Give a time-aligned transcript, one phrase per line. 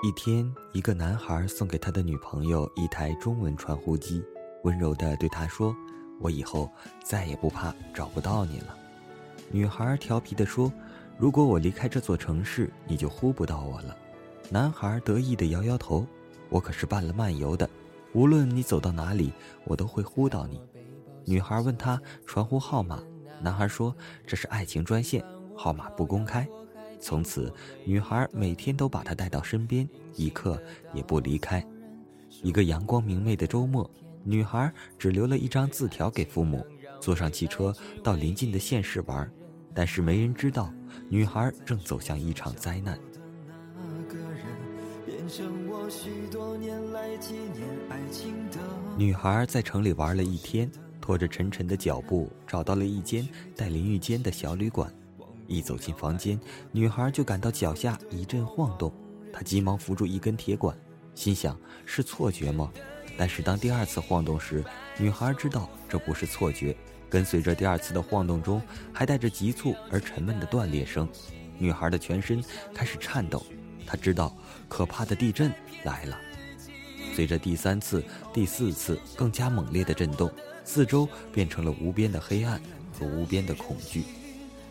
[0.00, 4.24] 一天，一个男孩送给他的女朋友一台中文传呼机，
[4.62, 5.74] 温柔地对她说
[6.22, 6.70] ：“我以后
[7.02, 8.76] 再也不怕找不到你了。”
[9.50, 10.72] 女孩调皮地说
[11.18, 13.96] ：“如果我离开这座城市，你就呼不到我了。”
[14.50, 16.06] 男孩得意地摇摇头
[16.48, 17.68] ：“我可是办了漫游的，
[18.12, 19.32] 无论你走到哪里，
[19.64, 20.62] 我都会呼到你。”
[21.26, 23.02] 女孩问他传呼号码，
[23.42, 23.92] 男孩说
[24.24, 25.24] ：“这是爱情专线，
[25.56, 26.48] 号码不公开。”
[27.00, 27.52] 从此，
[27.84, 30.60] 女孩每天都把他带到身边，一刻
[30.92, 31.64] 也不离开。
[32.42, 33.90] 一个阳光明媚的周末，
[34.24, 36.66] 女孩只留了一张字条给父母，
[37.00, 39.30] 坐上汽车到邻近的县市玩。
[39.74, 40.72] 但是没人知道，
[41.08, 42.98] 女孩正走向一场灾难。
[48.96, 54.92] 女孩在城里玩了一天，拖着沉沉的脚步找到了一间带淋浴间的小旅馆。
[55.48, 56.38] 一走进房间，
[56.70, 58.92] 女孩就感到脚下一阵晃动，
[59.32, 60.78] 她急忙扶住一根铁管，
[61.14, 62.70] 心想是错觉吗？
[63.16, 64.62] 但是当第二次晃动时，
[64.98, 66.76] 女孩知道这不是错觉。
[67.10, 68.60] 跟随着第二次的晃动中，
[68.92, 71.08] 还带着急促而沉闷的断裂声，
[71.56, 73.44] 女孩的全身开始颤抖。
[73.86, 74.36] 她知道
[74.68, 75.50] 可怕的地震
[75.84, 76.16] 来了。
[77.14, 80.30] 随着第三次、第四次更加猛烈的震动，
[80.62, 82.60] 四周变成了无边的黑暗
[82.92, 84.04] 和无边的恐惧。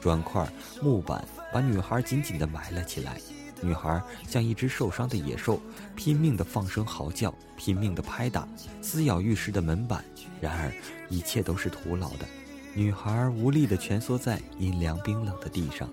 [0.00, 0.48] 砖块、
[0.82, 3.18] 木板把女孩紧紧地埋了起来。
[3.62, 5.58] 女孩像一只受伤的野兽，
[5.94, 8.46] 拼命地放声嚎叫，拼命地拍打、
[8.82, 10.04] 撕咬浴室的门板。
[10.40, 10.70] 然而，
[11.08, 12.26] 一切都是徒劳的。
[12.74, 15.88] 女孩无力地蜷缩在阴凉冰冷的地上。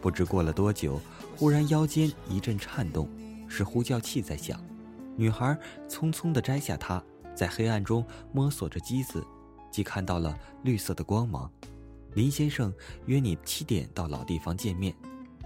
[0.00, 1.00] 不知过了多久，
[1.36, 3.08] 忽然腰间一阵颤动，
[3.48, 4.62] 是呼叫器在响。
[5.16, 7.02] 女孩匆匆地摘下它，
[7.34, 9.26] 在黑暗中摸索着机子，
[9.72, 11.50] 即看到了绿色的光芒。
[12.14, 12.72] 林先生
[13.06, 14.94] 约你七点到老地方见面。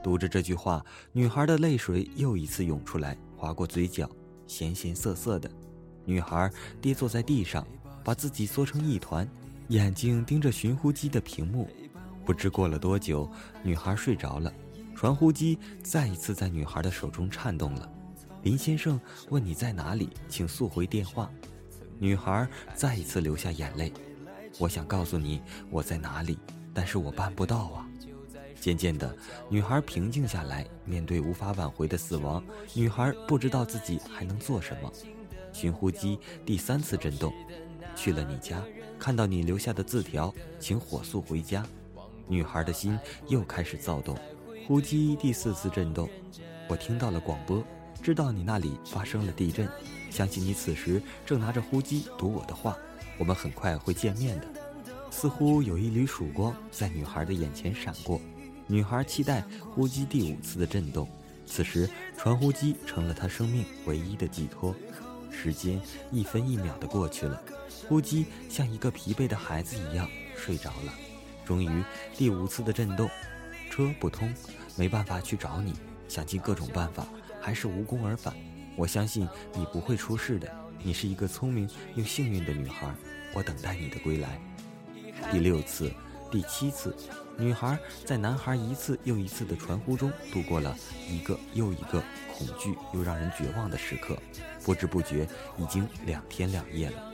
[0.02, 4.08] 读着这句话，女孩的泪水又一次涌出来，划过嘴角，
[4.46, 5.50] 咸咸涩涩的。
[6.04, 7.66] 女孩跌坐在地上，
[8.04, 9.28] 把自己缩成一团，
[9.68, 11.68] 眼睛盯着寻呼机的屏幕。
[12.24, 13.28] 不知过了多久，
[13.62, 14.52] 女孩睡着了。
[14.94, 17.90] 传呼机再一次在女孩的手中颤动了。
[18.42, 19.00] 林先生
[19.30, 21.30] 问你在哪里，请速回电话。
[21.98, 23.92] 女孩再一次流下眼泪。
[24.58, 26.38] 我想告诉你我在哪里。
[26.78, 27.84] 但是我办不到啊！
[28.60, 29.12] 渐渐的，
[29.48, 32.40] 女孩平静下来，面对无法挽回的死亡，
[32.72, 34.88] 女孩不知道自己还能做什么。
[35.52, 37.32] 寻呼机第三次震动，
[37.96, 38.62] 去了你家，
[38.96, 41.66] 看到你留下的字条，请火速回家。
[42.28, 42.96] 女孩的心
[43.26, 44.16] 又开始躁动。
[44.64, 46.08] 呼机第四次震动，
[46.68, 47.60] 我听到了广播，
[48.00, 49.68] 知道你那里发生了地震，
[50.10, 52.78] 相信你此时正拿着呼机读我的话，
[53.18, 54.46] 我们很快会见面的。
[55.10, 58.20] 似乎有一缕曙光在女孩的眼前闪过，
[58.66, 61.08] 女孩期待呼机第五次的震动。
[61.46, 64.74] 此时，传呼机成了她生命唯一的寄托。
[65.30, 65.80] 时间
[66.10, 67.40] 一分一秒的过去了，
[67.88, 70.92] 呼机像一个疲惫的孩子一样睡着了。
[71.44, 71.82] 终于，
[72.14, 73.08] 第五次的震动，
[73.70, 74.32] 车不通，
[74.76, 75.72] 没办法去找你，
[76.08, 77.06] 想尽各种办法，
[77.40, 78.34] 还是无功而返。
[78.76, 80.52] 我相信你不会出事的，
[80.82, 82.94] 你是一个聪明又幸运的女孩，
[83.32, 84.40] 我等待你的归来。
[85.30, 85.92] 第六次，
[86.30, 86.94] 第七次，
[87.36, 90.74] 女孩在男孩一次又一次的传呼中度过了
[91.08, 92.02] 一个又一个
[92.32, 94.16] 恐惧又让人绝望的时刻。
[94.64, 95.28] 不知不觉，
[95.58, 97.12] 已经两天两夜了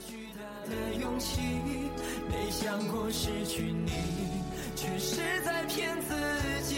[2.30, 3.90] 没想过失去你
[4.74, 6.14] 却是在骗自
[6.62, 6.76] 己。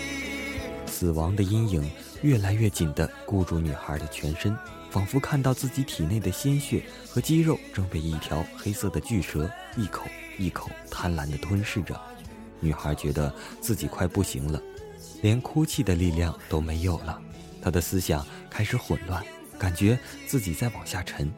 [0.87, 1.89] 死亡的阴影
[2.23, 4.57] 越来越紧地箍住女孩的全身，
[4.91, 10.03] 仿佛看到自己体内的鲜血和肌肉正被一条黑色的巨蛇一口。
[10.39, 12.01] 一口贪婪地吞噬着，
[12.61, 14.61] 女孩觉得自己快不行了，
[15.23, 17.21] 连哭泣的力量都没有了。
[17.61, 19.25] 她的思想开始混乱，
[19.59, 21.33] 感觉自己在往下沉。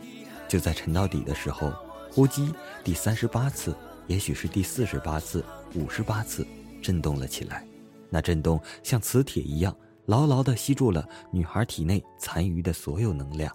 [0.47, 1.72] 就在沉到底的时候，
[2.10, 3.76] 呼机第三十八次，
[4.06, 5.44] 也许是第四十八次、
[5.75, 6.47] 五十八次，
[6.82, 7.66] 震动了起来。
[8.10, 9.76] 那震动像磁铁一样，
[10.06, 13.55] 牢牢地吸住了女孩体内残余的所有能量。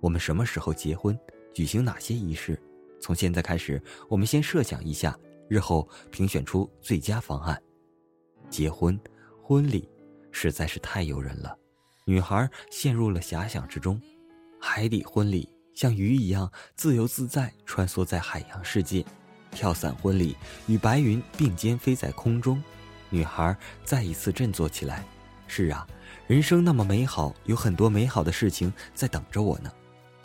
[0.00, 1.18] 我们什么时候结婚？
[1.54, 2.60] 举行哪些仪式？
[3.00, 5.18] 从现在开始，我们先设想一下，
[5.48, 7.60] 日后评选出最佳方案。
[8.50, 8.98] 结婚，
[9.42, 9.88] 婚礼，
[10.32, 11.56] 实在是太诱人了。
[12.04, 14.00] 女孩陷入了遐想之中。
[14.60, 19.04] 海底婚礼，像鱼一样自由自在穿梭在海洋世界；
[19.50, 20.36] 跳伞婚礼，
[20.66, 22.62] 与白云并肩飞在空中。
[23.10, 25.04] 女孩再一次振作起来。
[25.46, 25.86] 是啊，
[26.26, 29.72] 人生那么美好，有很多美好的事情在等着我呢。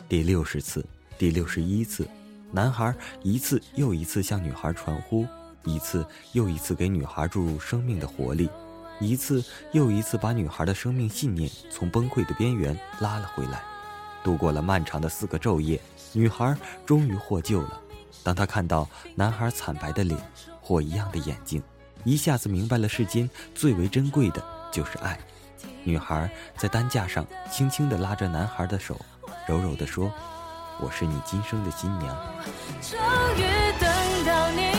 [0.08, 0.84] 第六十次，
[1.16, 2.06] 第六十一次。
[2.54, 5.26] 男孩一次又一次向女孩传呼，
[5.64, 8.48] 一次又一次给女孩注入生命的活力。
[9.00, 13.60] 一次又一次把女孩的生命信念从崩溃的边缘拉了回来。
[14.22, 15.80] 度过了漫长的四个昼夜，
[16.12, 16.56] 女孩
[16.86, 17.80] 终于获救了。
[18.22, 20.16] 当她看到男孩惨白的脸，
[20.60, 21.60] 火一样的眼睛，
[22.04, 24.40] 一下子明白了世间最为珍贵的
[24.70, 25.18] 就是爱。
[25.82, 28.96] 女孩在担架上轻轻地拉着男孩的手，
[29.48, 30.08] 柔柔地说
[30.78, 32.16] ：“我是你今生的新娘。”
[32.82, 32.98] 终
[33.36, 33.42] 于
[33.80, 34.73] 等到你，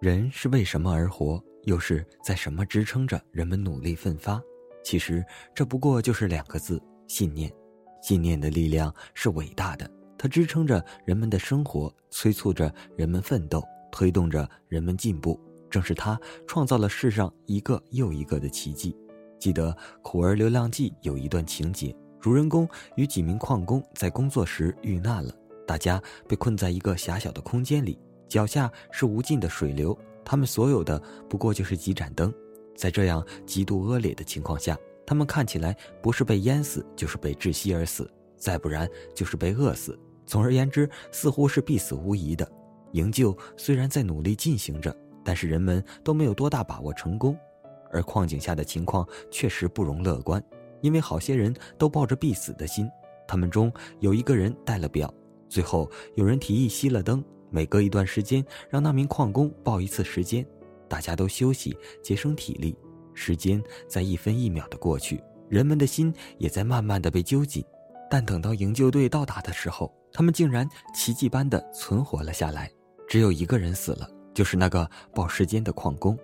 [0.00, 1.38] 人是为什么而活？
[1.64, 4.40] 又是在什么支撑着人们努力奋发？
[4.82, 5.22] 其实
[5.54, 7.52] 这不过就是两个字：信念。
[8.00, 9.86] 信念的力量是伟大的，
[10.16, 13.62] 它支撑着人们的生活，催促着人们奋斗，
[13.92, 15.38] 推动着人们进步。
[15.68, 18.96] 正是它创造了世上一个又一个的奇迹。
[19.38, 19.70] 记得
[20.00, 25.30] 《苦儿流浪记》有一段情节，主人公与几名矿工在工作时遇难了，
[25.66, 27.98] 大家被困在一个狭小的空间里。
[28.30, 32.32] 脚下是无尽的水流，他们所有的不过就是几盏灯。
[32.76, 39.98] 在这样极度恶劣的情况下，他们看起来不是被淹死，就是被窒息而死，再不然就是被饿死。
[40.24, 42.48] 总而言之，似乎是必死无疑的。
[42.92, 47.36] 营救虽然在努力进行着，但是人们都没有多大把握成功。
[47.90, 50.40] 而矿井下的情况确实不容乐观，
[50.82, 52.88] 因为好些人都抱着必死的心。
[53.26, 55.12] 他们中有一个人带了表，
[55.48, 57.24] 最后有人提议熄了灯。
[57.50, 60.46] 每隔一段时间，让那名矿工报一次时间，
[60.88, 62.76] 大家都休息，节省体力。
[63.12, 67.64] 时间在一分一秒的过去，人们的心也在慢慢的被揪紧。
[68.08, 72.70] 但等到营救队到达的时候，他们竟然奇迹般的存活了下来。
[73.08, 76.18] 只有一个人死了，就是那个报时间的矿工。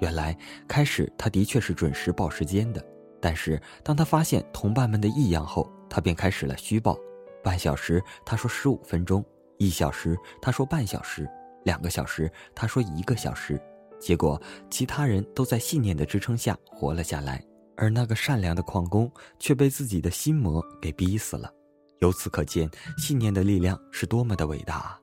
[0.00, 0.36] 原来
[0.68, 2.84] 开始他的确是准时报时间的，
[3.20, 6.98] 但是当他发现同伴们的异样后，他便开始了虚报。
[7.42, 9.24] 半小时，他说十五分钟。
[9.58, 11.24] 一小时，他说半小时；
[11.64, 13.60] 两个小时，他说一个小时。
[14.00, 17.42] 结果，其他人都在信念的支撑下活了下来，
[17.76, 21.50] 而那个善良的矿工却被自己的心魔给逼死了。
[22.00, 22.68] 由此可见，
[22.98, 25.00] 信念的力量是多么的伟大啊！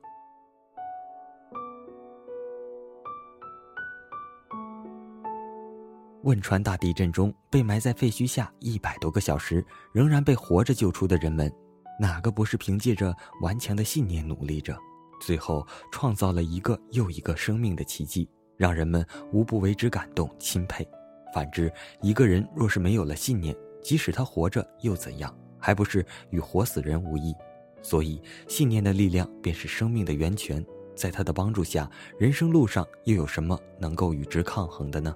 [6.22, 11.52] 汶川大地震中被埋在废墟下一百多个小时，仍然被活着救出的人们。
[11.98, 14.76] 哪个不是凭借着顽强的信念努力着，
[15.20, 20.86] 最后创造了一个又一个生命的奇迹，让人们无不为之感动钦佩。
[21.32, 27.34] 反之，一个人若是没有了信念，即使他活着又怎样，还不是与活死人无异？
[27.82, 35.14] 所以，信念的力量便是生命的源泉，在他的帮助下，人生路上又有什么能够与之抗衡的呢？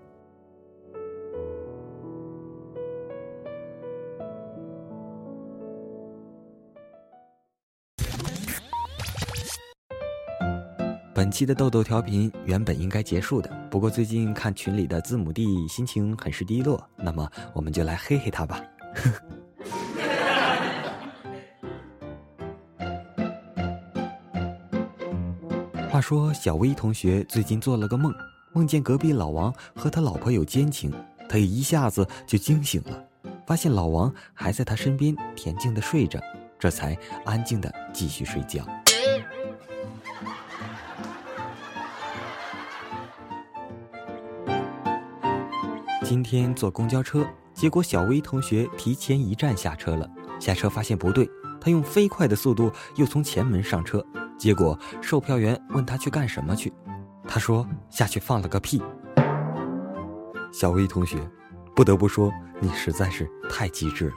[11.16, 18.62] 本期的豆豆调频原本应该结束的，不过最近看群里的字母弟心情很是低落，那么我们就来黑黑他吧。
[25.88, 28.14] 话说小薇同学最近做了个梦，
[28.52, 30.92] 梦见隔壁老王和他老婆有奸情，
[31.30, 33.02] 他一下子就惊醒了，
[33.46, 36.20] 发现老王还在他身边恬静的睡着，
[36.58, 38.66] 这才安静的继续睡觉。
[46.08, 50.08] 今天坐公交车，结果小薇同学提前一站下车了。
[50.38, 51.28] 下车发现不对，
[51.60, 54.00] 他用飞快的速度又从前门上车。
[54.38, 56.72] 结果售票员问他去干什么去，
[57.26, 58.80] 他说下去放了个屁。
[60.52, 61.18] 小薇同学，
[61.74, 64.14] 不得不说你实在是太机智了。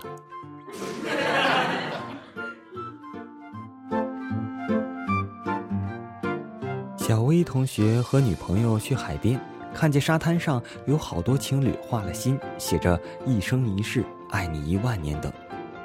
[6.98, 9.42] 小薇同学和女朋友去海边。
[9.80, 15.32] 看见沙滩上有好多情侣画了心，写着“一生一世，爱你一万年”等。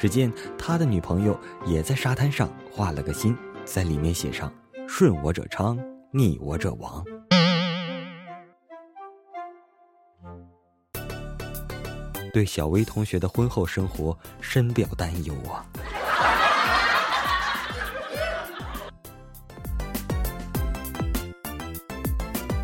[0.00, 4.52] 只见他的女朋友也在沙滩上画了个心，在里面写上
[4.88, 5.78] “顺我者昌，
[6.10, 7.04] 逆我者亡”。
[12.32, 15.64] 对小薇同学的婚后生活深表担忧啊。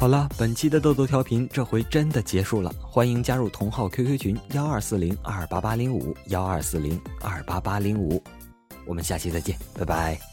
[0.00, 8.22] 好了，本期的豆豆调频这回真的结束了，欢迎加入同号 QQ 群幺二四零二八八零五幺二四零二八八零五，
[8.86, 10.29] 我们下期再见，拜拜。